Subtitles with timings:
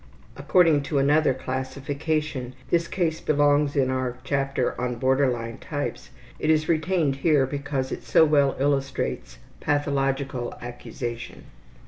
[0.35, 6.09] (According to another classification this case belongs in our chapter on Border line Types.
[6.39, 11.43] It is retained here because it so well illustrates pathological accusation.)